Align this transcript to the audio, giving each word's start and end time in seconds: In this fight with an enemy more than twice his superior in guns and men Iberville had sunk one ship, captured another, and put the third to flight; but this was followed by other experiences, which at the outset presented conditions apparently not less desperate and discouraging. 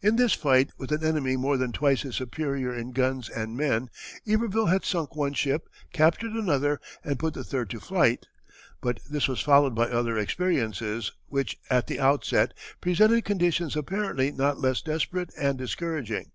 In 0.00 0.14
this 0.14 0.32
fight 0.32 0.70
with 0.78 0.92
an 0.92 1.02
enemy 1.04 1.36
more 1.36 1.56
than 1.56 1.72
twice 1.72 2.02
his 2.02 2.14
superior 2.14 2.72
in 2.72 2.92
guns 2.92 3.28
and 3.28 3.56
men 3.56 3.90
Iberville 4.24 4.66
had 4.70 4.84
sunk 4.84 5.16
one 5.16 5.32
ship, 5.34 5.68
captured 5.92 6.34
another, 6.34 6.80
and 7.02 7.18
put 7.18 7.34
the 7.34 7.42
third 7.42 7.70
to 7.70 7.80
flight; 7.80 8.28
but 8.80 9.00
this 9.10 9.26
was 9.26 9.40
followed 9.40 9.74
by 9.74 9.88
other 9.88 10.16
experiences, 10.18 11.10
which 11.26 11.58
at 11.68 11.88
the 11.88 11.98
outset 11.98 12.54
presented 12.80 13.24
conditions 13.24 13.74
apparently 13.74 14.30
not 14.30 14.60
less 14.60 14.80
desperate 14.82 15.30
and 15.36 15.58
discouraging. 15.58 16.30